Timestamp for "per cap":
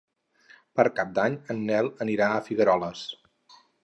0.79-1.11